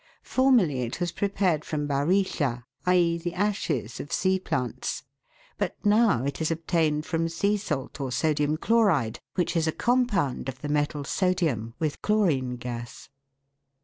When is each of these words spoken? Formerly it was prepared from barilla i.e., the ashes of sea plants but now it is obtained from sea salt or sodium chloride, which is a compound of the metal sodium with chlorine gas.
Formerly 0.23 0.81
it 0.81 0.99
was 0.99 1.11
prepared 1.11 1.63
from 1.63 1.87
barilla 1.87 2.63
i.e., 2.87 3.19
the 3.19 3.35
ashes 3.35 3.99
of 3.99 4.11
sea 4.11 4.39
plants 4.39 5.03
but 5.59 5.75
now 5.85 6.23
it 6.23 6.41
is 6.41 6.49
obtained 6.49 7.05
from 7.05 7.29
sea 7.29 7.55
salt 7.55 8.01
or 8.01 8.11
sodium 8.11 8.57
chloride, 8.57 9.19
which 9.35 9.55
is 9.55 9.67
a 9.67 9.71
compound 9.71 10.49
of 10.49 10.61
the 10.61 10.69
metal 10.69 11.03
sodium 11.03 11.75
with 11.77 12.01
chlorine 12.01 12.55
gas. 12.55 13.09